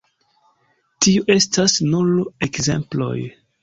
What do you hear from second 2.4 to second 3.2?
ekzemploj.